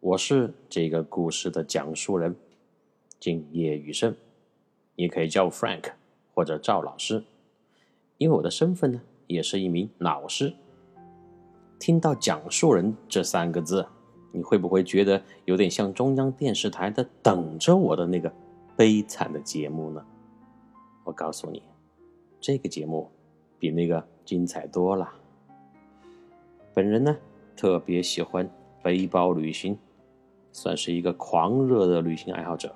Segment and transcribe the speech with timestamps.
[0.00, 2.36] 我是这个故事的讲述人
[3.18, 4.14] 今夜雨生，
[4.94, 5.92] 你可以叫我 Frank
[6.34, 7.24] 或者赵老师，
[8.18, 10.54] 因为我的身份呢也是一名老师。
[11.80, 13.86] 听到“讲述人”这三个字，
[14.32, 18.30] 你会不会觉得有点像中央电视台的《等着我》的那个
[18.76, 20.04] 悲惨的节目呢？
[21.04, 21.62] 我告诉你，
[22.38, 23.10] 这个节目
[23.58, 25.10] 比那个精彩多了。
[26.74, 27.16] 本人呢
[27.56, 28.48] 特别喜欢
[28.82, 29.78] 背包旅行，
[30.56, 32.74] 算是一个狂热的旅行爱好者，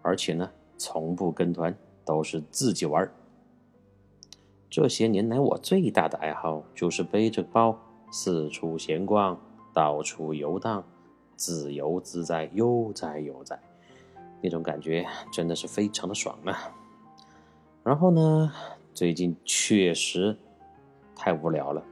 [0.00, 3.06] 而且呢从不跟团，都是自己玩。
[4.70, 7.78] 这些年来，我最大的爱好就是背着包
[8.10, 9.38] 四处闲逛，
[9.74, 10.82] 到处游荡，
[11.36, 13.60] 自由自在，悠哉悠哉，
[14.40, 16.74] 那种感觉真的是非常的爽啊！
[17.84, 18.50] 然后呢，
[18.94, 20.34] 最近确实
[21.14, 21.84] 太无聊了，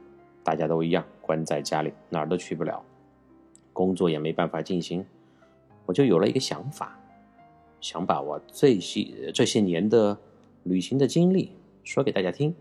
[0.43, 2.83] 大家都一样，关在家里，哪儿都去不了，
[3.75, 5.05] 工作也没办法进行，
[5.85, 6.97] 我就有了一个想法，
[7.81, 10.17] 想把我这些这些年的
[10.63, 11.51] 旅行的经历
[11.83, 12.55] 说给大家听，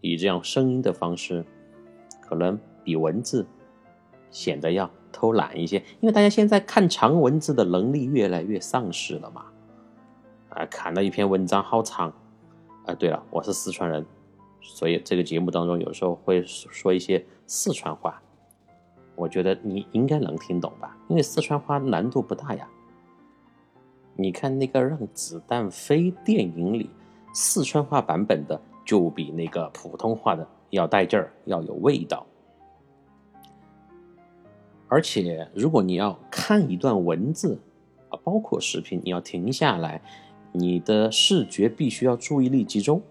[0.00, 1.44] 以这样声音的方式，
[2.22, 3.46] 可能比文字
[4.30, 9.44] 显得要偷懒一些，因为大家现在看长文字的能力越来越丧失了嘛。
[10.48, 12.10] 啊，看了一篇文章好长，
[12.86, 14.06] 啊，对了，我是四川人，
[14.62, 18.22] 所以这个节目当中有时候会说一些四川话，
[19.16, 22.68] 我觉得你应该能听懂吧，因为四川话难度不大呀。
[24.14, 26.90] 你看那个《让子弹飞》电影里，
[27.34, 32.26] 四川话版本的就比那个普通话的要带劲儿，要有味道。
[34.88, 37.58] 而且，如果你要看一段文字
[38.08, 40.00] 啊，包括视频，你要停下来，
[40.52, 43.02] 你的视觉必须要注意力集中，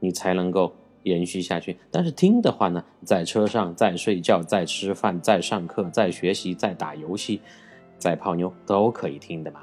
[0.00, 1.76] 你才能够延续下去。
[1.90, 7.40] 但是听的话呢，在车上、在睡觉、在吃饭、在上课、在学习、在打游戏、
[7.98, 9.60] 在泡妞都可以听的嘛。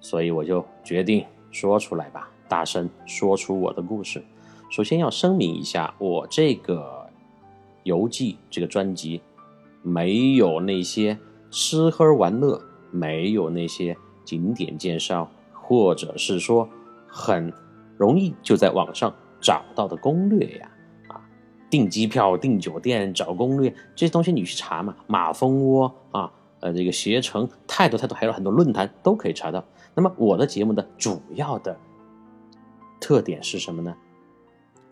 [0.00, 4.22] 所以我就决定说出来吧，大声说出我的故事。
[4.70, 7.08] 首先要声明一下，我这个
[7.82, 9.20] 游记这个专辑
[9.82, 11.18] 没有那些
[11.50, 12.60] 吃喝玩乐，
[12.90, 16.68] 没有那些景点介绍，或者是说
[17.06, 17.52] 很
[17.96, 20.70] 容易就在网上找到的攻略呀，
[21.08, 21.20] 啊，
[21.68, 29.62] 订机票、订酒店、找攻略这些东西你去查嘛，马蜂窝啊，呃，这个携程太多太多，还有很多论坛都可以查到。
[29.94, 31.76] 那么我的节目的主要的
[33.00, 33.94] 特点是什么呢？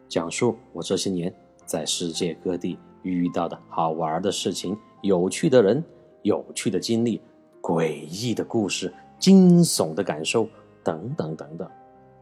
[0.08, 1.32] 讲述我这些年
[1.64, 5.82] 在世界各地遇到的好玩的事情、有趣的人、
[6.22, 7.22] 有趣的经历、
[7.62, 10.48] 诡异的故事、惊悚的感受
[10.82, 11.70] 等等等等。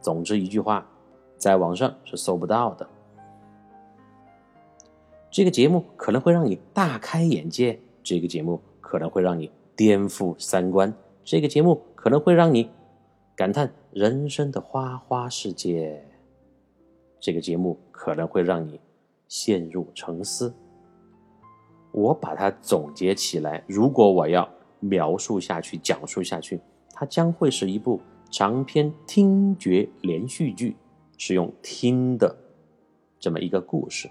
[0.03, 0.87] 总之一句话，
[1.39, 2.87] 在网上是搜不到的。
[5.31, 12.71] 这个节目可能会让你大开眼界，这个节目可能会让你颠覆三观，这个节目可能会让你
[13.37, 16.05] 感叹人生的花花世界。
[17.21, 18.81] 这个节目可能会让你
[19.29, 20.53] 陷入沉思。
[21.93, 24.49] 我把它总结起来，如果我要
[24.81, 26.61] 描述下去、讲述下去，
[26.93, 28.01] 它将会是一部
[28.31, 30.77] 长篇听觉连续剧，
[31.19, 32.35] 是用听的
[33.21, 34.09] 这么一个故事。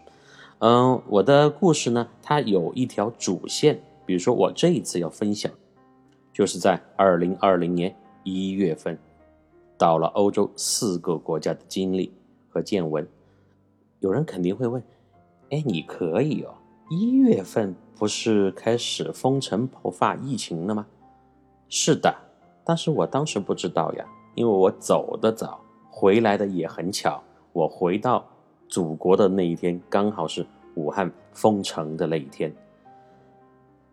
[0.60, 5.52] 嗯，我的故事呢，它有一条主线，比如说我这一次要分享，
[6.32, 9.00] 就是在二零二零年一月份，
[9.80, 12.14] 到了欧洲四个国家的经历。
[12.50, 13.08] 和见闻，
[14.00, 14.82] 有人肯定会问
[15.52, 16.56] ：“哎，你可以哦，
[16.90, 20.88] 一月份不是开始封城爆发疫情了吗？”
[21.70, 22.16] 是的，
[22.66, 25.60] 但是我当时不知道呀，因为我走的早，
[26.00, 27.24] 回来的也很巧，
[27.54, 28.24] 我回到
[28.70, 30.46] 祖国的那一天刚好是
[30.76, 32.54] 武汉封城的那一天。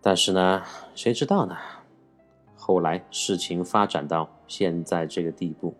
[0.03, 0.63] 但是呢，
[0.95, 1.57] 谁知道呢？
[2.55, 5.73] 后来事情发展到现在这个地步。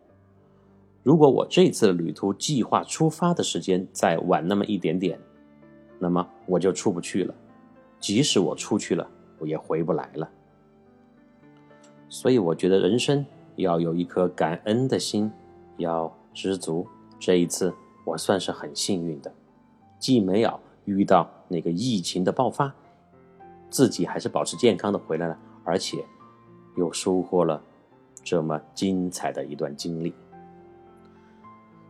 [1.03, 5.21] 如果我这次旅途计划出发的时间再晚那么一点点，
[5.99, 7.35] 那么我就出不去了。
[8.01, 9.07] 即使我出去了，
[9.39, 10.27] 我也回不来了。
[12.09, 13.27] 所以我觉得人生
[13.57, 15.31] 要有一颗感恩的心，
[15.77, 16.87] 要知足。
[17.19, 17.75] 这一次
[18.05, 19.33] 我算是很幸运的，
[19.99, 22.75] 既没有遇到那个疫情的爆发，
[23.71, 26.05] 自己还是保持健康的回来了，而且
[26.77, 27.63] 又收获了
[28.23, 30.13] 这么精彩的一段经历。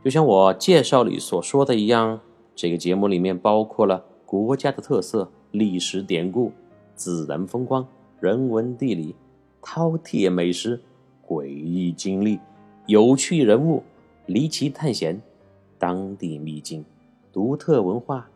[0.04, 2.20] 就像我介绍里所说的一样，
[2.54, 6.52] 这个节目里面包括了国家的特色、历史典故、
[6.94, 7.86] 自然风光、
[8.20, 9.16] 人文地理、
[9.62, 10.80] 饕餮美食、
[11.26, 12.38] 诡异经历、
[12.86, 13.82] 有趣人物、
[14.26, 15.18] 离奇探险、
[15.78, 16.84] 当地秘境、
[17.32, 18.28] 独特文化、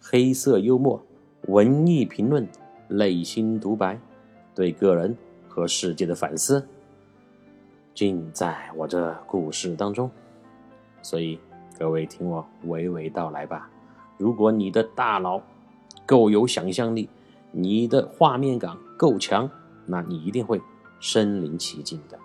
[0.00, 1.04] 黑色幽默、
[1.48, 2.48] 文艺评论、
[2.88, 4.00] 内心独白、
[4.54, 5.14] 对个人
[5.46, 6.66] 和世界的反思，
[7.92, 10.10] 尽在我这故事当中。
[11.02, 11.38] 所以，
[11.78, 13.70] 各位听我娓娓道来吧。
[14.16, 15.42] 如果你的大脑
[16.06, 17.10] 够有想象力，
[17.52, 19.50] 你的画面感够强，
[19.84, 20.62] 那你一定会
[20.98, 22.18] 身临其境的。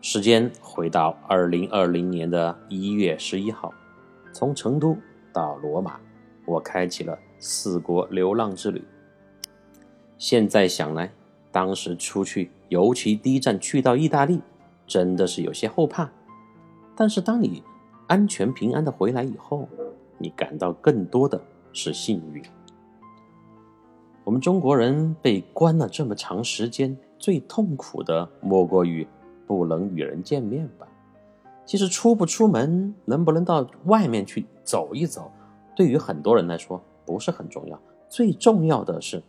[0.00, 3.74] 时间回到二零二零年的一月十一号，
[4.32, 4.96] 从成都
[5.32, 5.98] 到罗马，
[6.46, 8.84] 我开启了四国流浪之旅。
[10.16, 11.10] 现在想来，
[11.50, 14.40] 当时出去，尤其第一站去到意大利，
[14.86, 16.08] 真的是有些后怕。
[16.96, 17.62] 但是，当你
[18.06, 19.68] 安全平安的回来以后，
[20.16, 21.40] 你感到更多的
[21.72, 22.40] 是幸运。
[24.22, 29.06] 我们中国人被关了这么长时间，最痛苦的莫过于
[29.48, 30.86] 不能与人见面吧。
[31.66, 35.28] 其实出不出门，能不能到外面去走一走，
[35.74, 37.80] 对于很多人来说不是很重要。
[38.08, 39.22] 最重要的是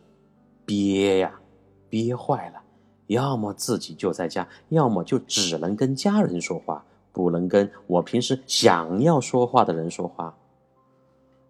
[0.64, 1.40] 憋呀，
[1.88, 2.62] 憋坏了，
[3.08, 6.84] 要么自己就在家，要么就只能跟家人说话。
[7.12, 10.36] 不能跟我平时想要说话的人说话。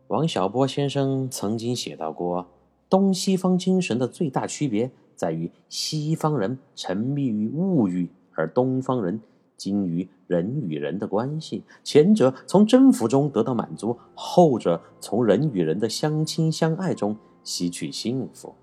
[0.09, 2.47] 王小波先生曾经写到过，
[2.89, 8.09] 东西方精神的最大区别在于，西方人沉迷于物欲，
[8.41, 9.21] 而东方人
[9.57, 11.63] 精于人与人的关系。
[11.85, 17.15] 前者从征服中得到满足，后者从人与人的相亲相爱中
[17.45, 18.55] 吸取幸福。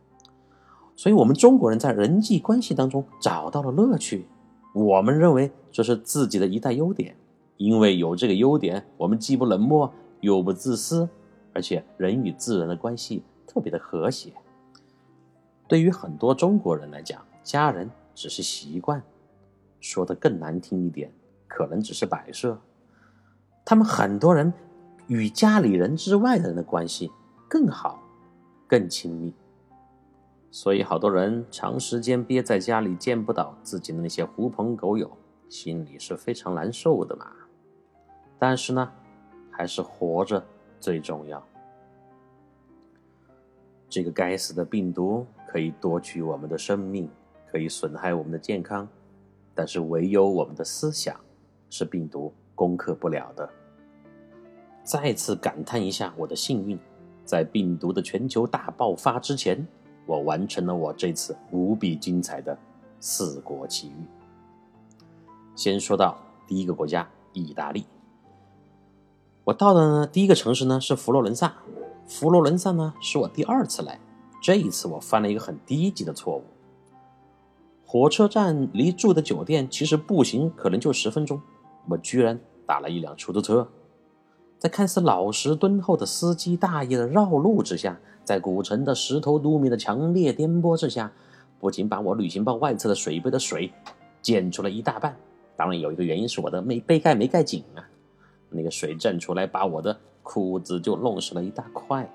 [0.96, 4.26] 所以，我们中国人在人际关系当中找到了乐趣。
[4.74, 7.16] 我们认为这是自己的一大优点，
[7.58, 11.08] 因为有这个优点，我们既不冷漠又不自私，
[11.54, 14.34] 而且人与自然的关系特别的和谐。
[15.68, 19.04] 对于很多中国人来讲，家人只是习惯，
[19.80, 21.12] 说的更难听一点，
[21.48, 22.60] 可能只是摆设。
[23.66, 24.54] 他们很多人
[25.08, 27.12] 与家里人之外的人的关系
[27.50, 28.02] 更好，
[28.68, 29.34] 更亲密。
[30.50, 35.12] 所以，好多人长时间憋在家里，见不到自己的那些狐朋狗友，
[35.50, 37.28] 心里是非常难受的嘛。
[38.40, 38.92] 但是呢，
[39.52, 40.44] 还是活着
[40.80, 41.46] 最重要。
[43.90, 47.10] 这个该死的病毒可以夺取我们的生命，
[47.52, 48.88] 可以损害我们的健康，
[49.58, 51.20] 但是唯有我们的思想
[51.68, 53.50] 是病毒攻克不了的。
[54.84, 56.78] 再次感叹一下我的幸运，
[57.26, 59.68] 在病毒的全球大爆发之前。
[60.06, 62.58] 我完成了我这次无比精彩的
[62.98, 64.06] 四国奇遇。
[65.54, 66.18] 先说到
[66.48, 67.86] 第一个国家意大利，
[69.44, 71.54] 我到的呢第一个城市呢是佛罗伦萨。
[72.08, 74.00] 佛罗伦萨呢是我第二次来，
[74.42, 76.44] 这一次我犯了一个很低级的错误。
[77.90, 81.42] 火车站离住的酒店其实步行可能就十分钟，
[81.88, 83.66] 我居然打了一辆出租车，
[84.60, 87.98] 在看似老实敦厚的司机大爷的绕路之下。
[88.26, 91.10] 在古城的石头路面的强烈颠簸之下，
[91.62, 93.72] 不仅把我旅行包外侧的水杯的水
[94.22, 95.16] 溅出了一大半。
[95.56, 97.80] 当然，有一个原因是我的没杯盖没盖紧啊，
[98.50, 102.06] 那个水溅出来把我的裤子就弄湿了一大块。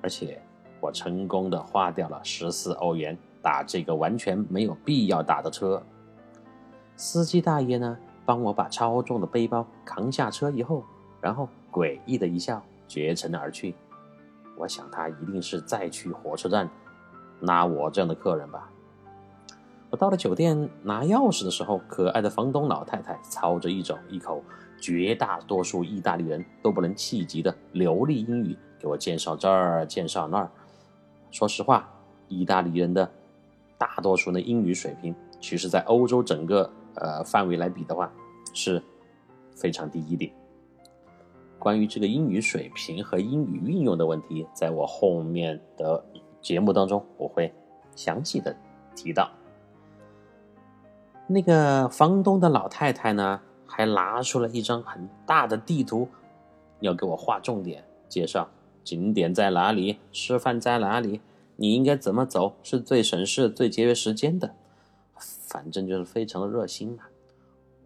[0.00, 0.40] 而且，
[0.80, 5.82] 我成功的花掉了十四欧元打这个完全没有必要打的车。
[6.96, 10.82] 司机大爷呢，帮我把超重的背包扛下车以后，
[11.20, 13.74] 然后诡异的一笑，绝尘而去。
[14.56, 16.68] 我想他一定是再去火车站
[17.40, 18.68] 拿我这样的客人吧。
[19.90, 24.42] 我到了酒店拿钥匙的时候，可爱的房东老太太操着一种一口
[24.80, 30.50] 绝大多数意大利人都不能企及的流利英语，给我介绍这儿介绍那儿。
[31.30, 31.88] 说实话，
[32.26, 33.10] 意大利人的
[33.78, 38.12] 大多数的英语水平，其实在欧洲整个呃范围来比的话，
[38.52, 38.82] 是
[39.54, 40.30] 非常低一点。
[41.58, 46.04] 关于这个英语水平和英语运用的问题，在我后面的
[46.40, 47.52] 节目当中，我会
[47.96, 48.56] 详细的
[48.94, 49.30] 提到。
[51.26, 56.08] 那个房东的老太太呢，还拿出了一张很大的地图，
[56.80, 58.48] 要给我画重点，介绍
[58.82, 61.20] 景点在哪里，吃饭在哪里，
[61.60, 64.54] 你应该怎么走是最省事、最节约时间的。
[65.18, 67.04] 反正就是非常的热心嘛。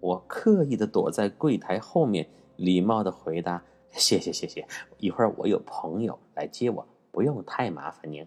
[0.01, 2.29] 我刻意的躲在柜台后面。
[2.57, 3.61] 礼貌的回答
[3.91, 4.65] ：“谢谢谢谢，
[4.99, 8.25] 一会儿我有朋友来接我，不用太麻烦您。”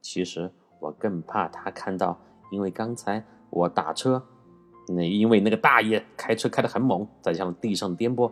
[0.00, 2.18] 其实我更怕他看到，
[2.52, 4.24] 因为刚才我打车，
[4.88, 8.30] 那因为那个大爷开车开得很猛，再加上地上颠簸，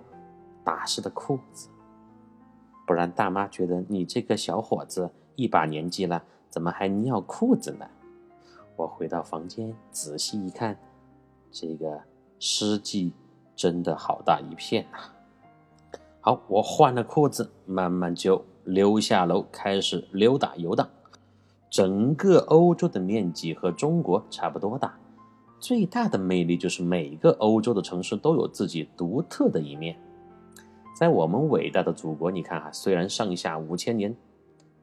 [0.64, 1.68] 打湿的裤子。
[2.86, 7.86] 不然大妈觉得你这个小伙子一把年纪了，怎么还尿裤子呢？
[8.74, 10.76] 我回到房间仔细一看，
[11.52, 12.02] 这个
[12.40, 13.12] 湿迹
[13.54, 14.98] 真的好大一片呐。
[16.20, 20.88] 好，我换了裤子，慢慢就溜下楼，开始溜达游荡。
[21.70, 24.98] 整个欧洲的面积和中国差不多大，
[25.60, 29.96] 最大的魅力就是每个欧洲的城市都有自己独特的一面。
[30.98, 34.16] 在我们伟大的祖国，你看哈，虽然上下五千年，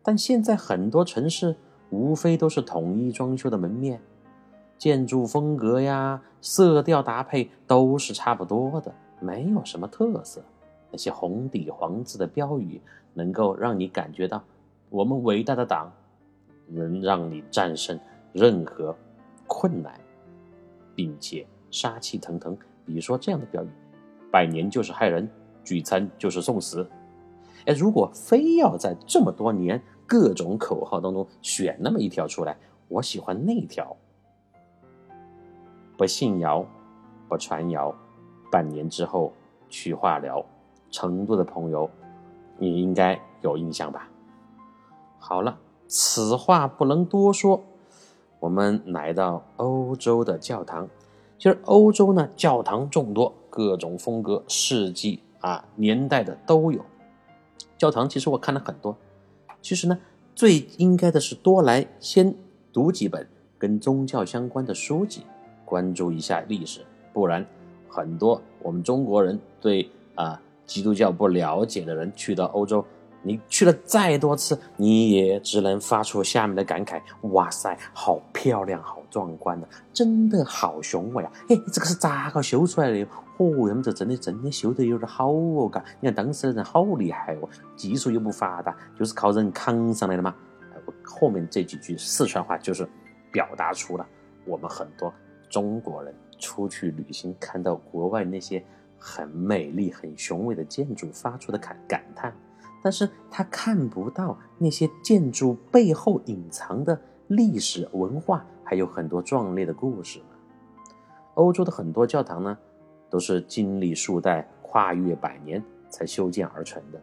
[0.05, 1.55] 但现在很多城市
[1.89, 3.99] 无非都是统一装修的门面，
[4.77, 10.43] 建筑风格呀、色调搭配都是差不多的，没有什么特色。
[10.91, 12.79] 那些红底黄字的标语，
[13.15, 14.43] 能够让你感觉到
[14.89, 15.91] 我们伟大的党
[16.67, 17.99] 能让你战胜
[18.31, 18.95] 任何
[19.47, 19.99] 困难，
[20.93, 22.55] 并且杀气腾腾。
[22.85, 23.67] 比如说这样的标语
[24.31, 25.27] ：“拜年就是害人，
[25.63, 26.87] 聚餐就是送死。”
[27.65, 32.57] 哎，如果非要在这么多年各种口号当中选那么一条出来，
[32.87, 33.95] 我喜欢那条
[35.97, 36.65] ：“不信谣，
[37.27, 37.93] 不传谣，
[38.51, 39.33] 半年之后
[39.69, 40.45] 去化疗。”
[40.91, 41.89] 成都的朋友，
[42.57, 44.07] 你应该有印象吧？
[45.19, 45.57] 好了，
[45.89, 47.61] 此话不能多说。
[48.39, 50.87] 我们来到欧洲的教堂，
[51.37, 56.85] 其实欧洲呢，教堂众多，各种风格、世纪啊、年代的都有。
[57.77, 58.95] 教堂其实我看了很多，
[59.65, 59.97] 其实呢，
[60.35, 62.35] 最应该的是多来先
[62.71, 65.23] 读几本跟宗教相关的书籍，
[65.65, 66.81] 关注一下历史，
[67.11, 67.43] 不然
[67.89, 70.39] 很多我们中国人对啊。
[70.67, 72.83] 基督教不了解的人去到欧洲，
[73.25, 77.01] 你去了再多次，你也只能发出下面的感慨：
[77.31, 81.31] 哇塞，好漂亮，好壮观的，真的好雄伟啊！
[81.49, 83.03] 哎，这个是咋个修出来的？
[83.37, 85.83] 哦，他们这真的真的修得有点好哦，嘎！
[85.99, 90.33] 你看当时的人好厉害哦，技术又不发达，就是靠人扛上来的嘛。
[91.03, 92.87] 后面这几句四川话就是
[93.31, 94.05] 表达出了
[94.45, 95.13] 我们很多
[95.49, 98.63] 中国人出去旅行看到国外那些。
[98.97, 102.33] 很美丽、很雄伟的建筑发出的感感叹，
[102.85, 110.19] 但是他看不到那些建筑背后隐藏的历史文化，还有很多壮烈的故事
[111.33, 112.55] 欧洲的很多教堂呢，
[113.09, 117.01] 都是经历数代、跨越百年才修建而成的。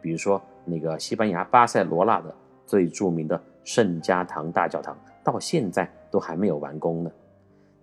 [0.00, 2.32] 比如说那个西班牙巴塞罗那的
[2.64, 7.10] 最著名的圣家堂大教堂，到现在都还没有完工呢。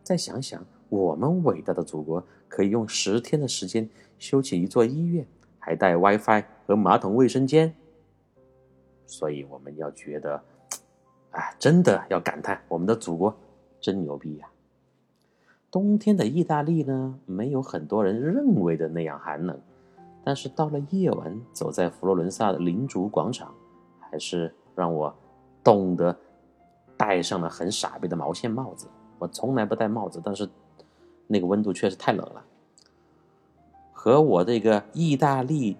[0.01, 0.65] 再想想。
[0.87, 3.89] 我们伟大的祖国可以用十天的时间
[4.19, 5.25] 修起一座医院，
[5.57, 7.75] 还带 WiFi 和马桶卫生间，
[9.05, 10.41] 所以我们要觉得，
[11.31, 13.35] 哎，真的要感叹我们的祖国
[13.81, 14.47] 真牛逼呀！
[15.69, 19.59] 冬天的意大利呢，没有很多人认为的那样寒冷，
[20.23, 23.53] 但是到了夜晚，走在佛罗伦萨的领主广场，
[23.99, 25.13] 还是让我
[25.61, 26.17] 冻得
[26.95, 28.87] 戴上了很傻逼的毛线帽子。
[29.19, 30.49] 我从来不戴帽子，但是。
[31.27, 32.43] 那个温度确实太冷了。
[33.93, 35.77] 和我这个意大利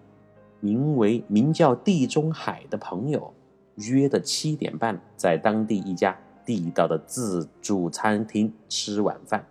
[0.62, 3.34] 名为名叫地中海的朋友
[3.76, 9.46] 约的七点半，在当地一家地道的自助餐厅吃晚饭。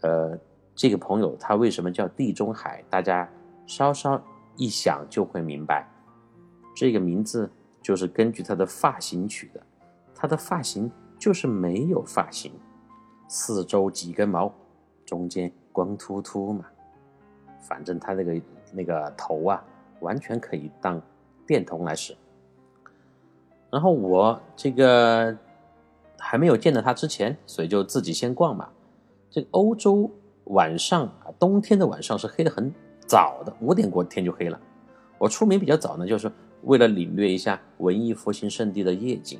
[0.00, 0.38] 呃，
[0.74, 2.82] 这个朋友他为什么叫地中海？
[2.88, 3.28] 大家
[3.66, 4.22] 稍稍
[4.56, 5.86] 一想就会明白，
[6.74, 7.50] 这个名字
[7.82, 9.60] 就是根据他的发型取的。
[10.14, 12.52] 他的发型就是没有发型，
[13.28, 14.52] 四周几根毛。
[15.04, 16.66] 中间光秃秃嘛，
[17.62, 18.40] 反正他那个
[18.74, 19.64] 那个头啊，
[20.00, 21.00] 完全可以当
[21.46, 22.16] 电筒来使。
[23.70, 25.36] 然后我这个
[26.18, 28.68] 还没有见到他之前，所以就自己先逛嘛。
[29.30, 30.10] 这个欧洲
[30.44, 32.72] 晚上啊，冬天的晚上是黑的很
[33.06, 34.58] 早的，五点过天就黑了。
[35.18, 39.38] 我出门比较早呢，就是为了领略一下文艺复兴圣地的夜景。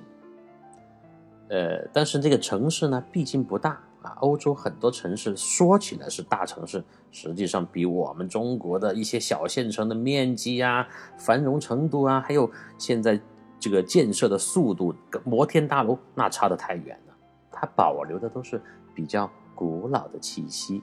[1.49, 3.81] 呃，但是这个城市呢，毕竟不大。
[4.21, 10.87] 欧洲很多城市说起来是大城市，实际上比我们中国的一些小县城的面积啊、
[11.17, 13.21] 繁荣程度啊，还有现在
[13.59, 17.15] 这个建设的速度、摩天大楼，那差得太远了。
[17.51, 18.61] 它保留的都是
[18.95, 20.83] 比较古老的气息。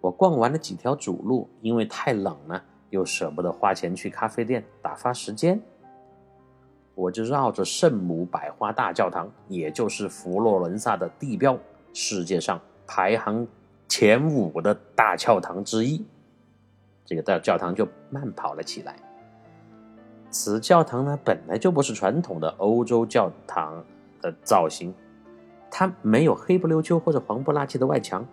[0.00, 5.60] 我逛完了几条主路，因为太冷了，又舍不得花钱去咖啡店打发时间。
[6.94, 11.56] 我就绕着圣母百花大教堂，也就是佛罗伦萨的地标，
[11.92, 13.46] 世界上排行
[13.88, 16.04] 前五的大教堂之一。
[17.04, 18.96] 这个大教堂就慢跑了起来。
[20.30, 23.84] 此教堂呢，本来就不是传统的欧洲教堂
[24.20, 24.94] 的造型，
[25.68, 28.24] 它没有黑不溜秋或者黄不拉几的外墙，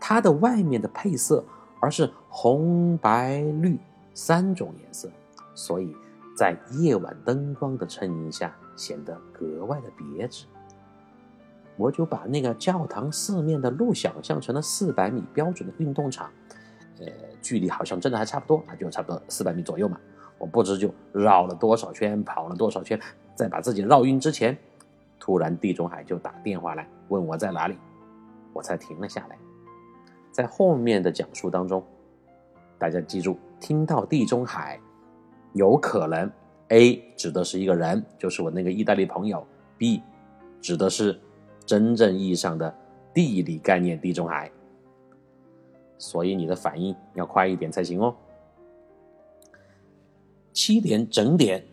[0.00, 1.44] 它的外面的配色
[1.80, 3.78] 而是红、白、绿
[4.14, 5.08] 三种颜色，
[5.54, 5.94] 所以
[6.36, 10.44] 在夜晚灯光的衬映下显得格外的别致。
[11.78, 16.28] 我就把那个教堂四面的路想象成了四百米标准的运动场，
[16.98, 17.06] 呃，
[17.40, 19.98] 距离好像真的还差不多啊，就差不多四百米左右嘛。
[20.38, 23.00] 我不知就绕了多少圈，跑了多少圈，
[23.34, 24.58] 在把自己绕晕之前，
[25.18, 27.76] 突然地中海就打电话来问我在哪里，
[28.52, 29.38] 我才停了下来。
[30.32, 31.84] 在后面的讲述当中，
[32.76, 34.80] 大家记住，听到地中海，
[35.52, 36.30] 有可能
[36.68, 39.44] A 指的是一个人，就是我那个意大利朋友
[39.78, 40.02] ；B
[40.60, 41.20] 指的是
[41.68, 42.74] 真正意义上的
[43.12, 44.50] 地理概念地中海。
[45.98, 48.16] 所以你的反应要快一点才行哦。
[50.54, 51.66] 七点整点，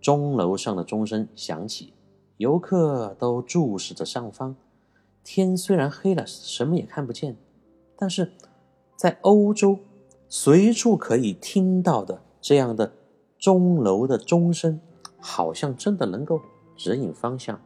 [0.00, 1.92] 钟楼上的钟声响起，
[2.38, 4.56] 游客都注视着上方。
[5.22, 7.36] 天虽然黑了，什么也看不见，
[7.96, 8.32] 但是
[8.96, 9.78] 在欧洲，
[10.28, 12.92] 随处可以听到的这样的
[13.38, 14.80] 钟楼的钟声，
[15.20, 16.40] 好像真的能够
[16.76, 17.60] 指引方向。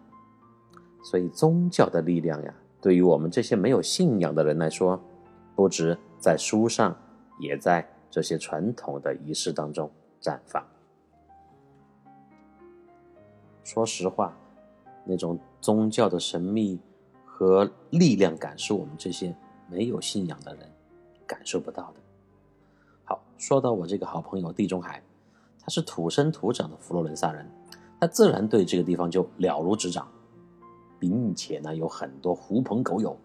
[1.03, 5.01] 所以，宗教的力量呀，对于我们这些没有信仰的人来说，
[5.57, 6.97] 不止在书上，
[7.41, 9.91] 也在这些传统的仪式当中。
[10.23, 10.65] 绽放。
[13.65, 14.33] 说实话，
[15.05, 16.79] 那种宗教的神秘
[17.27, 19.35] 和力量感是我们这些
[19.69, 20.71] 没有信仰的人
[21.27, 21.95] 感受不到的。
[23.03, 25.03] 好，说到我这个好朋友地中海，
[25.59, 27.45] 他是土生土长的佛罗伦萨人，
[27.99, 30.07] 他自然对这个地方就了如指掌，
[31.03, 33.17] 并且呢有很多狐朋狗友。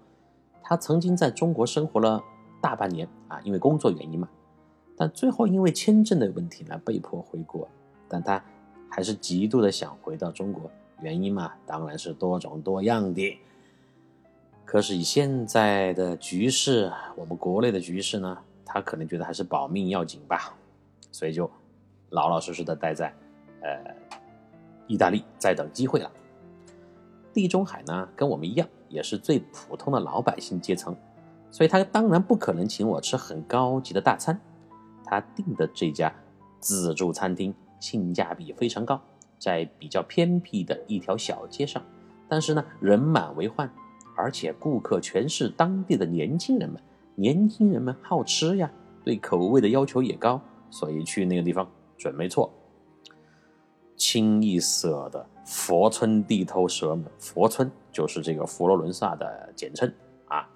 [0.63, 2.23] 他曾经在中国生活了
[2.59, 4.27] 大半年啊，因为工作原因嘛。
[4.97, 7.67] 但最后因为签证的问题呢，被迫回国。
[8.09, 8.43] 但他
[8.89, 13.39] 还是极度的想回到中国，原因嘛，当然是多种多样的。
[14.65, 20.57] 可是以现在的局势，我们国内的局势呢，他可能觉得还是保命要紧吧，
[21.11, 21.47] 所以就
[22.09, 23.13] 老老实实的待在
[23.61, 23.95] 呃
[24.87, 26.11] 意大利，在等机会了。
[27.37, 30.95] 地中海呢，跟我们一样，也是最普通的老百姓阶层，
[31.51, 34.41] 所以他当然不可能请我吃很高级的大餐。
[35.05, 36.11] 他订的这家
[36.59, 38.99] 自助餐厅性价比非常高，
[39.37, 41.79] 在比较偏僻的一条小街上，
[42.27, 43.71] 但是呢人满为患，
[44.15, 46.81] 而且顾客全是当地的年轻人们。
[47.13, 48.71] 年轻人们好吃呀，
[49.03, 51.69] 对口味的要求也高，所以去那个地方
[51.99, 52.51] 准没错。
[53.95, 59.91] 清一色的佛村地头蛇们，佛村就是这个佛罗伦萨的简称
[60.27, 60.47] 啊，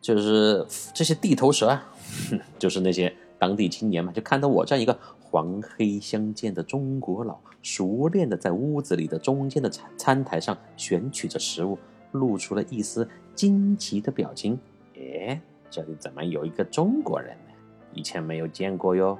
[0.00, 0.64] 就是
[0.94, 1.92] 这些地头蛇啊，
[2.60, 3.12] 就是那些。
[3.40, 11.78] 当地青年嘛，就看到我这样一个黄黑相间的中国佬，熟练的在屋子里的中间的餐餐台上选取着食物，
[12.10, 14.58] 露出了一丝惊奇的表情。
[14.96, 17.52] 哎，这里怎么有一个中国人呢？
[17.94, 19.16] 以前没有见过哟。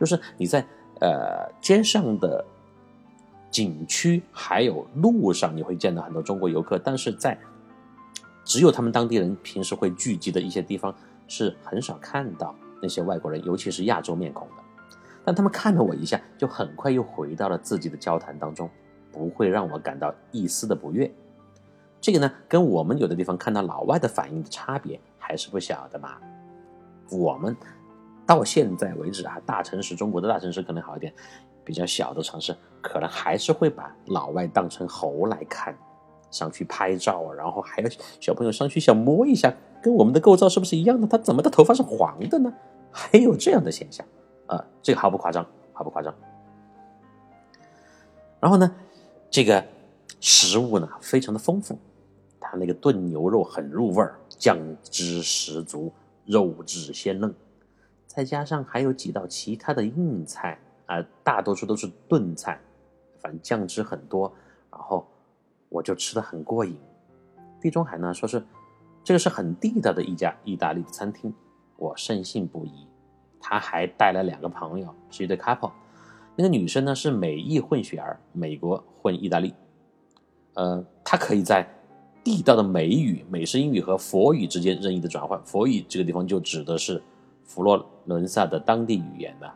[0.00, 0.64] 就是你在
[1.02, 2.42] 呃街上的
[3.52, 7.38] 景区，还有路上，你会见到很多中国游客，但是在
[8.44, 10.92] 只有他们当地人平时会聚集的一些地方，
[11.28, 12.52] 是很少看到。
[12.84, 14.64] 那些外国人，尤其是亚洲面孔的，
[15.24, 18.68] 但他们看了我一下，就很快又回到了自己的交谈当中，
[19.12, 21.08] 不会让我感到一丝的不悦。
[22.00, 26.16] 这个呢，跟我们有的地方看到老外的反应的差别还是不小的嘛。
[27.08, 27.56] 我们
[28.26, 31.14] 到现在为止啊，大城市，中国的大城市可能好一点，
[31.64, 35.76] 比较小的城市，可能还是会把老外当成猴来看，
[36.30, 37.88] 上去拍照啊，然后还有
[38.20, 41.06] 小朋友上去想摸一下，跟我们的构造是不是一样的？
[41.06, 42.52] 他怎么的头发是黄的呢？
[42.90, 44.06] 还有这样的现象，
[44.46, 46.14] 啊，这个毫不夸张，毫不夸张。
[48.40, 48.74] 然后呢，
[49.30, 49.64] 这个
[50.20, 51.78] 食物呢非常的丰富，
[52.40, 55.92] 它那个炖牛肉很入味儿，酱汁十足，
[56.26, 57.32] 肉质鲜嫩，
[58.06, 60.58] 再加上还有几道其他的硬菜
[60.92, 62.60] 啊，大多数都是炖菜，
[63.20, 64.30] 反正酱汁很多，
[64.70, 65.06] 然后
[65.70, 66.76] 我就吃的很过瘾。
[67.60, 68.44] 地中海呢说是
[69.02, 71.32] 这个是很地道的一家意大利的餐厅。
[71.76, 72.86] 我深信不疑，
[73.40, 75.72] 他还带了两个朋友，是一对 couple。
[76.36, 79.54] 那个女生呢是美意混血儿，美国混意大利。
[80.54, 81.66] 呃，她可以在
[82.22, 85.42] 地道的美语、美式英语和佛语之间任意的转换。
[85.44, 87.02] 佛语这个地方就指的是
[87.44, 89.52] 佛罗伦萨的当地语言的，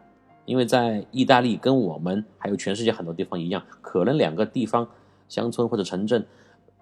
[0.47, 4.89] 因为在意大利跟我们还有全世界很多地方一样，可能两个地方
[5.29, 6.25] 乡村或者城镇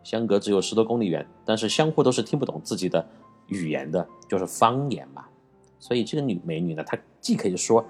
[0.03, 3.05] 相隔只有十多公里远，但是相互都是听不懂自己的
[3.48, 5.24] 语言的，就是方言嘛。
[5.81, 7.85] 所以这个女美女呢，她既可以说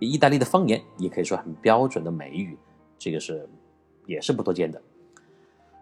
[0.00, 2.58] 意大利的方言也可以说很标准的美语，
[2.98, 3.48] 这个是
[4.06, 4.82] 也是不多见的。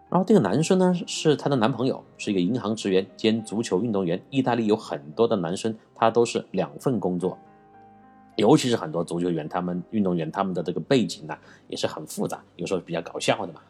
[0.09, 4.21] 然后这个男生呢是她的男朋友，是一个银行职员兼足球运动员。
[4.29, 7.35] 意大利有很多的男生，他都是两份工作，
[8.35, 13.61] 尤其是很多足球员，他们运动员他们的这个背景呢也是很复杂，有时候比较搞笑的嘛。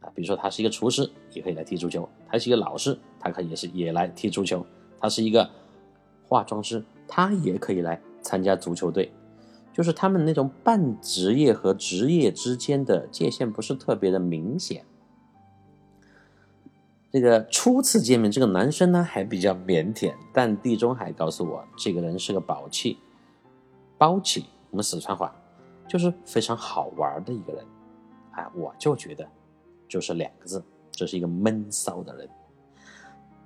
[0.00, 4.64] 啊，比如说他是一个厨师，也可以来踢足球；他是一个老师，他可以也是也来踢足球；
[4.98, 5.50] 他是一个
[6.26, 9.12] 化妆师，他也可以来参加足球队。
[9.72, 14.84] 就是他们那种半职业和职业之间的界限不是特别的明显。
[17.12, 22.98] 这个初次见面，这个男生呢还比较腼腆，但地中海告诉我，这个人是个宝气，
[24.00, 25.30] 包起，我们四川话
[25.86, 27.62] 就是非常好玩的一个人。
[28.30, 29.28] 哎，我就觉得
[29.86, 32.26] 就是两个字，这是一个闷骚的人。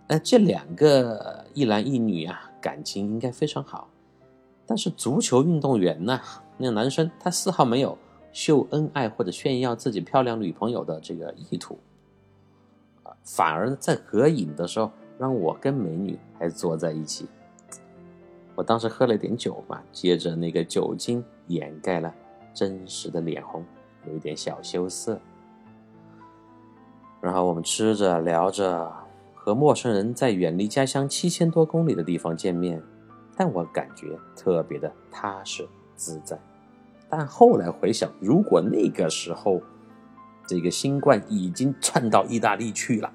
[0.07, 3.89] 哎，这两个一男一女啊，感情应该非常好。
[4.65, 6.21] 但是足球运动员呢，
[6.57, 7.99] 那个男生他丝毫没有
[8.33, 11.77] 秀恩爱或者炫耀自己漂亮女朋友的这个意图。
[13.25, 17.27] 反而在合影的时候，让我跟美女还坐在一起。
[18.55, 22.15] 我当时喝了点酒嘛，接着那个酒精掩盖了
[22.53, 23.65] 真实的脸红，
[24.07, 25.21] 有一点小羞涩。
[27.21, 28.93] 然后我们吃着聊着，
[29.35, 32.83] 和陌生人在远离家乡七千多公里的地方见面，
[33.37, 36.39] 但我感觉特别的踏实自在。
[37.09, 39.61] 但后来回想，如果那个时候，
[40.47, 43.11] 这个新冠已经窜到意大利去了，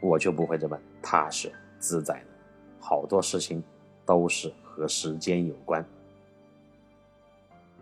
[0.00, 2.26] 我就不会这么踏实自在了。
[2.78, 3.62] 好多事情
[4.06, 4.52] 都是
[4.82, 5.84] 和时间有关，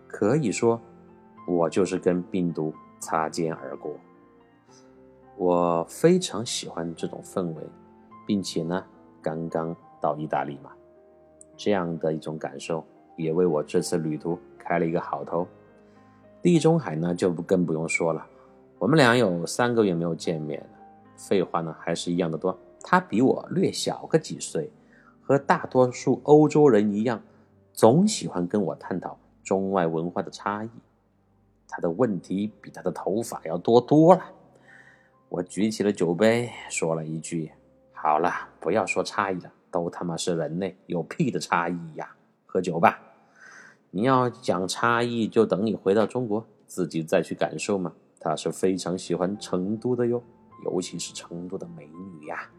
[0.06, 0.78] 可以说，
[1.48, 3.96] 我就是跟病毒擦肩而过。
[5.38, 7.62] 我非常喜欢这种氛围，
[8.26, 8.84] 并且呢，
[9.22, 10.72] 刚刚到意大利嘛，
[11.56, 12.84] 这样的一种感受
[13.16, 15.48] 也为我这次旅途开了一个好头。
[16.42, 18.26] 地中海呢，就不更不用说了。
[18.78, 20.66] 我们俩有三个月没有见面了，
[21.16, 22.54] 废话呢还是一样的多。
[22.82, 24.70] 他比我略小个几岁，
[25.30, 27.22] 和大多数欧洲人一样，
[27.72, 30.68] 总喜欢跟我探讨中外文化的差异。
[31.68, 34.24] 他的问题比他的头发要多多了。
[35.28, 37.52] 我举起了酒杯，说了一句
[37.94, 42.12] ：“好了，不要说差异了，都他妈是人类，有屁的差异呀！
[42.44, 43.00] 喝酒吧。
[43.92, 50.20] 你要讲差异，就等你回到中国自己再去感受嘛。”他是非常喜欢成都的哟，
[50.64, 52.50] 尤其是成都的美女呀。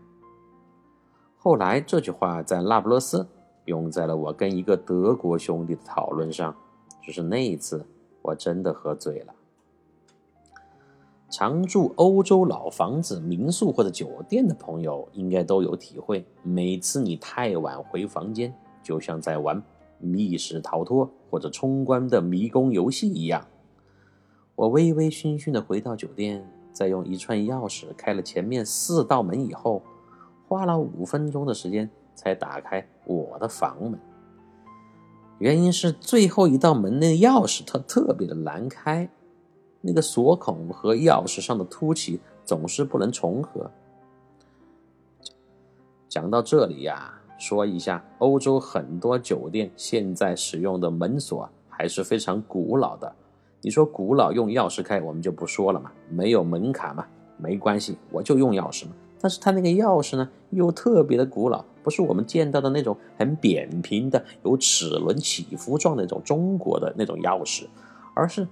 [1.43, 3.27] 后来这句话在那不勒斯
[3.65, 6.55] 用在了我跟一个德国兄弟的讨论上，
[7.01, 7.83] 只是那一次
[8.21, 9.33] 我真的喝醉了。
[11.31, 19.59] 常住欧洲老房子、民宿或者酒店的朋友应该都有体会，每次你太晚回房间，就像在玩
[19.97, 23.47] 密室逃脱或者冲关的迷宫游戏一样。
[24.53, 29.81] 我微微醺醺的回到酒店，在用一串钥匙开了前面四道门以后，
[30.51, 33.97] 花了五分钟的时间才打开我的房门。
[35.37, 39.09] 原因是最后一道门那个钥匙它特别的难开，
[39.79, 43.71] 那个锁孔和钥匙上的凸起总是不能重合。
[46.09, 53.15] 讲到这里呀，说一下欧洲很多酒店现在使用的门锁还是非常古老的。
[53.61, 58.91] 你说古老用钥匙开，我们就不说了嘛，没有门槛嘛，没关系，我就用钥匙嘛。
[59.21, 67.65] 但是它那个钥匙呢，又特别的古老，不是我们见到的那种很扁平的、有齿轮起伏状那种中国的那种钥匙，
[68.15, 68.47] 而是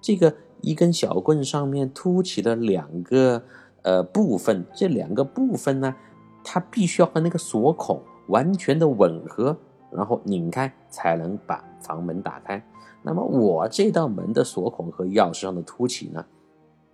[0.00, 3.42] 这个一根小棍上面凸起的两个
[3.82, 5.94] 呃部分，这两个部分呢，
[6.42, 9.56] 它必须要和那个锁孔完全的吻合，
[9.92, 12.60] 然后拧开才能把房门打开。
[13.02, 16.26] 那么我这道门的锁孔和钥匙上的凸起呢，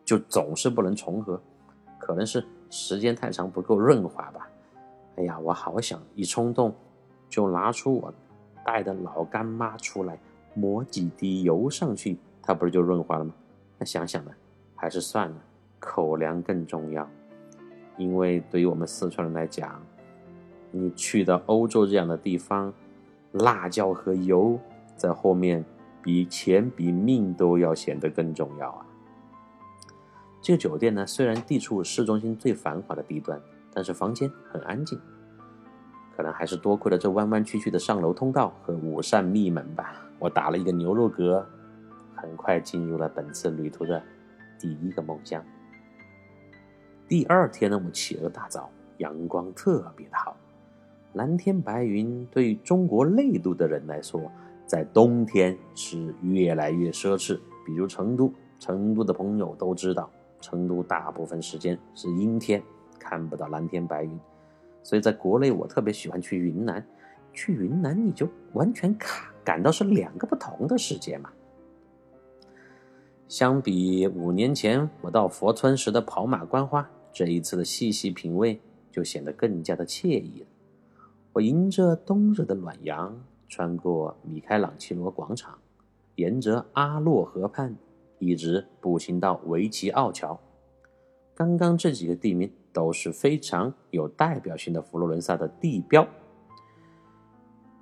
[0.05, 1.41] 就总是不能重合，
[1.99, 4.49] 可能是时间太长不够润滑吧。
[5.15, 6.75] 哎呀，我好想一冲动
[7.29, 8.13] 就拿出我
[8.67, 10.19] 带的老干妈出来
[10.55, 13.33] 抹几滴油上去，它不是就润滑了吗？
[13.79, 14.33] 那想想呢，
[14.75, 15.37] 还是算了，
[15.79, 17.09] 口粮更重要。
[17.97, 19.81] 因为对于我们四川人来讲，
[20.73, 22.75] 你去到欧洲这样的地方，
[23.31, 24.59] 辣椒和油
[24.97, 25.65] 在后面。
[26.07, 28.87] 比钱比命都要显得更重要啊！
[30.45, 33.41] 这个酒店呢，虽然地处市中心最繁华的地段，
[33.73, 35.01] 但是房间很安静，
[36.15, 40.07] 可能还是多亏了这弯弯曲曲的上楼通道和五扇密门吧。
[40.19, 41.43] 我打了一个牛肉嗝，
[42.15, 44.03] 很快进入了本次旅途的
[44.61, 45.43] 第一个梦乡。
[47.09, 50.37] 第二天呢，我起了个大早，阳光特别的好，
[51.15, 54.21] 蓝天白云，对于中国内陆的人来说。
[54.67, 57.39] 在冬天是越来越奢侈。
[57.67, 60.11] 比如成都，成都的朋友都知道，
[60.45, 62.63] 成都大部分时间是阴天，
[62.99, 64.21] 看不到蓝天白云。
[64.83, 66.87] 所以在国内，我特别喜欢去云南。
[67.33, 69.09] 去云南，你就完全感
[69.43, 71.33] 感到是两个不同的世界嘛。
[73.27, 78.61] 相比五年前我到佛村时的跑马观花，这一次的细细品味
[78.93, 80.47] 就显得更加的惬意了。
[81.33, 85.59] 我迎着冬日的暖阳，穿过米开朗基罗广场，
[86.17, 87.75] 沿着阿洛河畔，
[88.19, 90.41] 一直步行到维奇奥桥。
[91.35, 96.07] 刚刚这几个地名都是非常有代表性的佛罗伦萨的地标。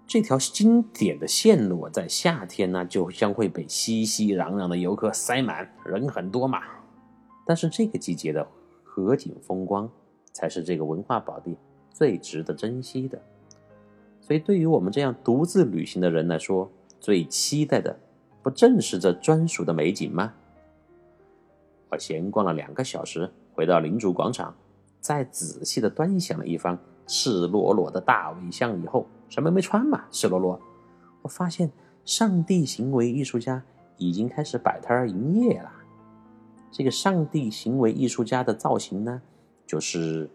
[0.07, 6.61] 这条经典的线路在夏天呢，就将会被熙熙攘攘的游客塞满，人很多嘛。
[7.47, 8.47] 但是这个季节的
[8.83, 9.91] 河景风光，
[10.33, 11.57] 才是这个文化宝地
[11.91, 13.21] 最值得珍惜的。
[14.21, 17.99] 所以，对于我们这样独自旅行的人来说，最期待的，
[18.43, 20.33] 不正是这专属的美景吗？
[21.91, 24.55] 我闲逛了两个小时，回到领主广场，
[25.01, 29.07] 再仔细的端详了一番赤裸裸的大卫像以后。
[29.29, 30.61] 什么没穿嘛，赤裸裸。
[31.23, 31.71] 我发现
[32.05, 33.63] 上帝行为艺术家
[33.97, 35.73] 已经开始摆摊营业了。
[36.71, 39.23] 这个上帝行为艺术家的造型呢，
[39.67, 40.29] 就是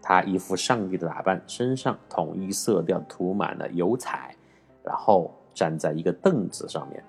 [0.00, 4.36] 他一副上帝的打扮，身上统一色调涂满了油彩，
[4.84, 7.02] 然后站在一个凳子上面，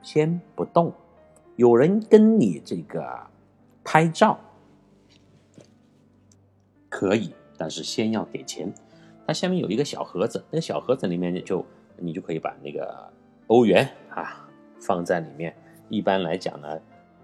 [0.00, 0.92] 先不动。
[1.56, 3.04] 有人跟你这个
[3.82, 4.38] 拍照
[6.88, 8.72] 可以，但是先要给钱。
[9.26, 13.12] 它下面有一个小盒子，那个小盒子里面就你就可以把那个
[13.48, 14.48] 欧元啊
[14.80, 15.52] 放在里面。
[15.88, 16.80] 一般来讲呢，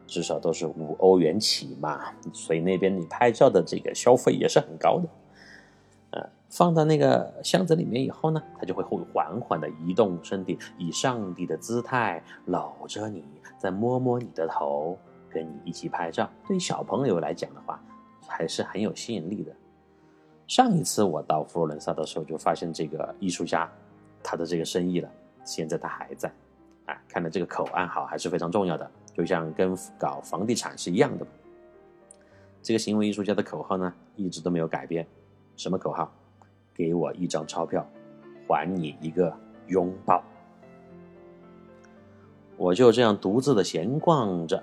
[0.06, 5.08] 至少都是五欧元起嘛，所以那边你拍照的这个消费也是很高的。
[6.54, 13.24] 放到那个箱子里面以后呢，它就会会缓缓的移动身体，以上帝的姿态搂着你，
[13.58, 14.96] 再摸摸你的头，
[15.28, 16.30] 跟你一起拍照。
[16.46, 17.82] 对于小朋友来讲的话，
[18.28, 19.52] 还是很有吸引力的。
[20.46, 23.68] 上一次我到佛罗伦萨的时候，就发现这个艺术家
[24.22, 25.10] 他的这个生意了。
[25.42, 26.32] 现在他还在，
[26.86, 31.26] 啊，看来这个口岸好还是非常重要的，就像跟搞房地产是一样的。
[32.62, 35.04] 这个行为艺术家的口号呢，一直都没有改变。
[35.56, 36.12] 什么口号？
[36.74, 37.88] 给我一张钞票，
[38.48, 39.34] 还你一个
[39.68, 40.22] 拥抱。
[42.56, 44.62] 我就这样独自的闲逛着。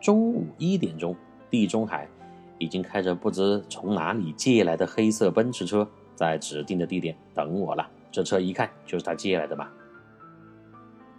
[0.00, 1.14] 中午一点钟，
[1.50, 2.08] 地中海。
[2.56, 7.86] 已经开着不知从哪里借来的黑色奔驰车，在指定的地点等我了。
[8.12, 9.68] 这车一看就是他借来的嘛，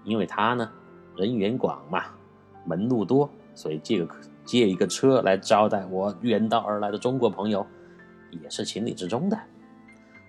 [0.05, 0.71] 因为他呢
[1.17, 2.05] 人缘广嘛，
[2.63, 7.67] 门路多，所以借个借一个车来招待我远道而来的中国朋友，
[8.31, 9.37] 也是情理之中的。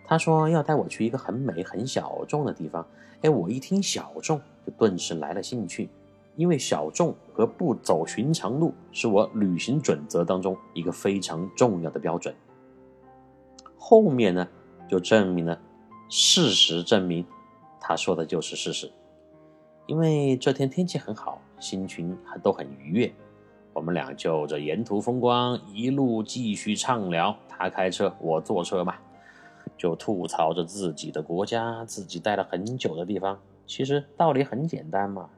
[0.07, 2.87] 他说要带我去一个很美很小众的地方，
[3.23, 5.91] 哎，我一听小众，就顿时来了兴趣。
[6.37, 12.35] 因为小众和不走寻常路是我旅行准则当中一个非常重要的标准。
[13.79, 14.47] 后面呢，
[14.87, 15.59] 就证明了，
[16.11, 17.25] 事实证明，
[17.81, 18.93] 他说的就是事实。
[19.87, 23.13] 因为这天天气很好，心情还都很愉悦，
[23.73, 27.35] 我们俩就着沿途风光一路继续畅聊。
[27.49, 28.95] 他开车，我坐车嘛，
[29.77, 33.41] 就吐槽着自己的国家，自己待了很久的地方。
[33.67, 35.31] 其实道理很简单嘛。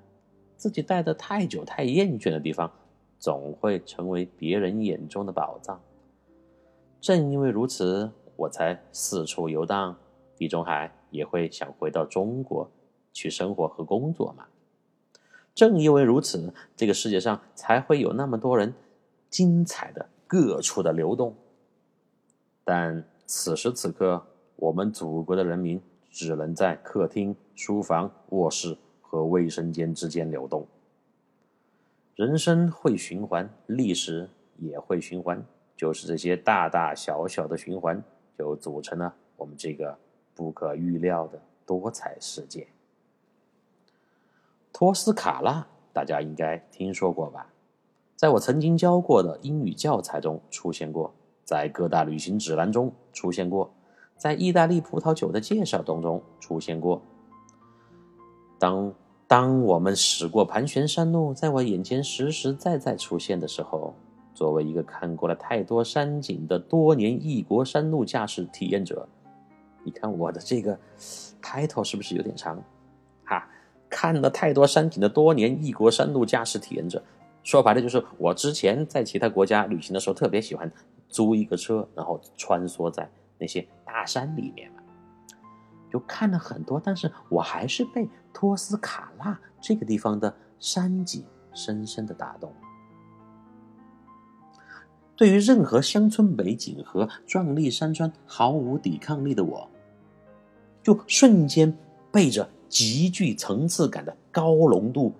[0.56, 2.72] 自己待得太久、太厌倦的地方，
[3.20, 5.80] 总会成为别人眼中的宝藏。
[7.00, 9.96] 正因为如此，我才四处游荡，
[10.36, 12.68] 地中海也会想回到中国
[13.12, 14.46] 去生活和工作嘛。
[15.54, 18.74] 正因为如此，这个世界上才会有那么多人
[19.30, 21.36] 精彩的各处的流动。
[22.64, 28.76] 但此时此刻，我们祖国的人民只能在客厅、书房、卧室。
[29.10, 30.66] 和卫生间之间流动，
[32.14, 35.42] 人生会循环，历史也会循环，
[35.74, 38.04] 就是这些大大小小的循环，
[38.36, 39.98] 就组成了我们这个
[40.34, 42.68] 不可预料的多彩世界。
[44.74, 47.50] 托斯卡纳，大家应该听说过吧？
[48.14, 51.14] 在我曾经教过的英语教材中出现过，
[51.48, 53.72] 在各大旅行指南中出现过，
[54.18, 57.00] 在意大利葡萄酒的介绍当中出现过。
[58.58, 58.92] 当
[59.26, 63.94] 当我们驶过盘旋山路，在我眼前实实在在出现的时候，
[64.34, 69.08] 作为一个看过了太多山景的多年异国山路驾驶体验者，
[69.84, 70.78] 你看我的这个
[71.42, 72.62] title 是不是有点长？
[73.24, 73.48] 哈，
[73.88, 77.02] 看了太多山景的多年异国山路驾驶体验者，
[77.42, 80.70] 说白了就是我之前在其他国家旅行的时候，特别喜欢
[81.08, 84.82] 租一个车，然后穿梭在那些大山里面嘛，
[85.90, 88.08] 就看了很多，但是我还是被。
[88.30, 92.52] 托斯卡纳这个地方的山景深深的打动。
[95.16, 99.68] 对于任何乡村美景和壮丽山川毫无抵抗力的我，
[100.84, 101.76] 就瞬间
[102.12, 105.12] 被这极具层次感的高浓度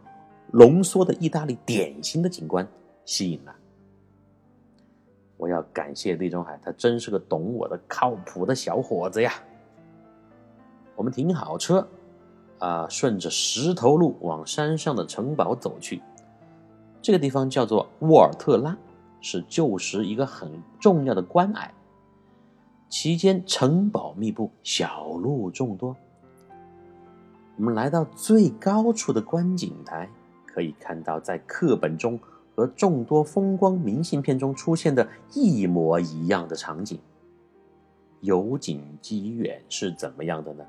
[0.53, 2.69] 浓缩的意大利典型的景观
[3.05, 3.53] 吸引了。
[5.39, 9.33] 我要感谢地中海，他真是个懂我的靠谱的小伙子呀！
[10.95, 11.89] 我们停好车，
[12.59, 16.03] 啊，顺着石头路往山上的城堡走去。
[17.01, 18.77] 这个地方叫做沃尔特拉。
[19.21, 21.75] 是旧时一个很重要的关隘，
[22.89, 25.97] 其间城堡密布，小路众多。
[27.57, 30.09] 我们来到最高处的观景台，
[30.47, 32.17] 可以看到在课本中
[32.59, 36.99] 和众多风光明信片中出现的一模一样的场景。
[38.23, 40.65] 由近及远是怎么样的呢？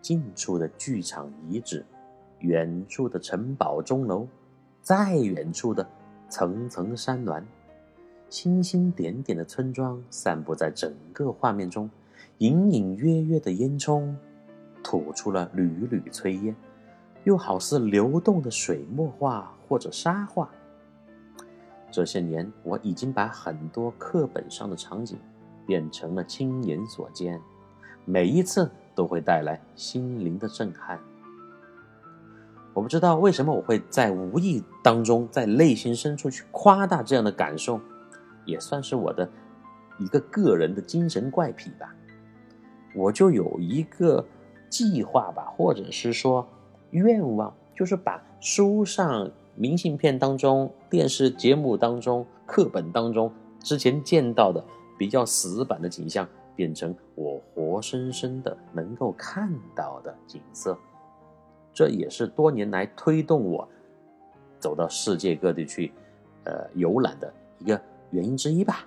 [0.00, 1.84] 近处的剧场遗址，
[2.38, 4.28] 远处的城堡钟楼，
[4.80, 5.84] 再远处的。
[6.28, 7.44] 层层山峦，
[8.30, 11.90] 星星点点的村庄散布在整个画面中，
[12.38, 14.14] 隐隐约约的烟囱
[14.84, 16.54] 吐出了缕缕炊烟，
[17.24, 20.48] 又好似流动的水墨画或者沙画。
[21.92, 25.18] 这些年，我已经把很多课本上的场景
[25.66, 27.38] 变成了亲眼所见，
[28.06, 30.98] 每一次都会带来心灵的震撼。
[32.72, 37.78] 我不知道为什么我会在无意当中，在内心深处去夸大这样的感受，
[38.46, 39.28] 也算是我的
[39.98, 41.94] 一个个人的精神怪癖吧。
[42.94, 44.24] 我就有一个
[44.70, 46.48] 计划吧，或者是说
[46.92, 54.64] 愿望，就是把书上、明信片当中、电视节目当中、课本当中之前见到的
[54.98, 60.76] 比较死板的景象，变成我活生生的能够看到的景色。
[61.72, 63.68] 这也是多年来推动我
[64.58, 65.92] 走到世界各地去，
[66.44, 68.86] 呃，游览的一个原因之一吧。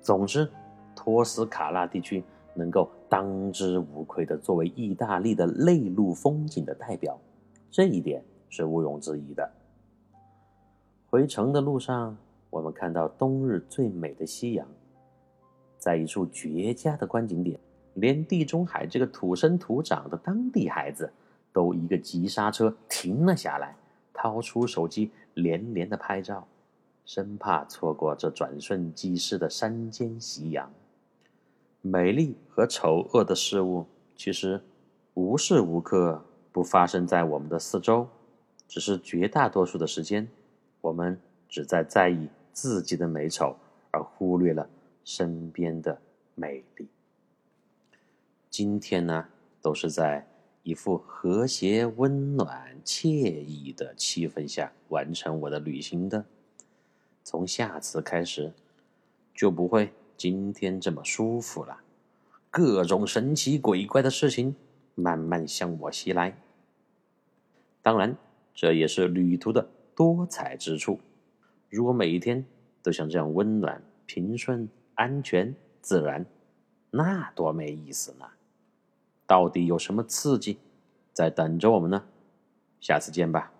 [0.00, 0.48] 总之，
[0.94, 7.18] 托斯卡纳地区能够当之无愧的作为意大利的内陆风景的代表，
[7.70, 9.50] 这一点是毋庸置疑的。
[11.08, 12.16] 回城的路上，
[12.50, 14.68] 我们看到冬日最美的夕阳，
[15.78, 17.58] 在一处绝佳的观景点。
[17.94, 21.12] 连地中海这个土生土长的当地孩子，
[21.52, 23.74] 都一个急刹车停了下来，
[24.14, 26.46] 掏出手机连连的拍照，
[27.04, 30.70] 生怕错过这转瞬即逝的山间夕阳。
[31.82, 34.62] 美丽和丑恶的事物，其实
[35.14, 38.06] 无时无刻不发生在我们的四周，
[38.70, 40.28] 只是绝大多数的时间，
[40.80, 43.56] 我们只在在意自己的美丑，
[43.90, 44.70] 而忽略了
[45.04, 46.00] 身边的
[46.36, 46.86] 美丽。
[48.48, 49.26] 今天呢，
[49.60, 50.24] 都是在
[50.62, 53.08] 一副和谐、温暖、惬
[53.42, 56.24] 意的气氛下完成我的旅行的。
[57.24, 58.52] 从下次开始，
[59.34, 61.80] 就不会今天这么舒服了。
[62.52, 64.54] 各种神奇鬼怪的事情
[64.94, 66.40] 慢慢向我袭来。
[67.82, 68.16] 当然，
[68.54, 71.00] 这也是旅途的多彩之处。
[71.68, 72.44] 如果每一天
[72.82, 76.26] 都像这样温暖、平顺、安全、自然，
[76.90, 78.26] 那多没意思呢！
[79.26, 80.58] 到底有什么刺激
[81.12, 82.04] 在等着我们呢？
[82.80, 83.52] 下次见吧。